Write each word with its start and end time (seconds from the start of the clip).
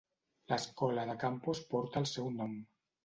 L'escola 0.53 1.03
de 1.11 1.15
Campos 1.25 1.61
porta 1.75 2.03
el 2.05 2.09
seu 2.13 2.33
nom. 2.39 2.57